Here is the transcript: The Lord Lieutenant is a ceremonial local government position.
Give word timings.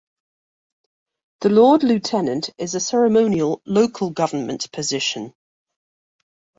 The 1.41 1.49
Lord 1.49 1.83
Lieutenant 1.83 2.49
is 2.57 2.73
a 2.73 2.79
ceremonial 2.79 3.61
local 3.67 4.09
government 4.09 4.71
position. 4.71 5.35